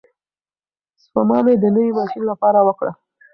[1.03, 2.91] سپما مې د نوي ماشین لپاره وکړه.